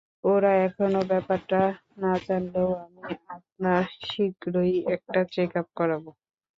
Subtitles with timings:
[0.23, 1.61] ওরা এখনও ব্যাপারটা
[1.97, 3.01] না জানলেও আমি
[3.35, 6.09] আপনার শীঘ্রই একটা চেকআপ করাবো।